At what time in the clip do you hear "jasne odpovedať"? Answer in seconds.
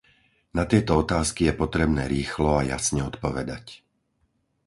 2.73-3.65